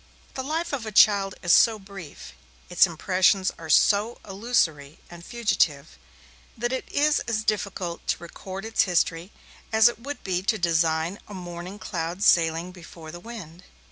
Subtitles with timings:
[0.33, 2.33] The life of a child is so brief,
[2.71, 5.99] its impressions are so illusory and fugitive,
[6.57, 9.31] that it is as difficult to record its history
[9.71, 13.63] as it would be to design a morning cloud sailing before the wind.